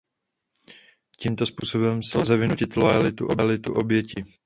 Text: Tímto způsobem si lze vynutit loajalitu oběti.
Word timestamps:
Tímto 1.17 1.45
způsobem 1.45 2.03
si 2.03 2.17
lze 2.17 2.37
vynutit 2.37 2.75
loajalitu 2.77 3.73
oběti. 3.73 4.23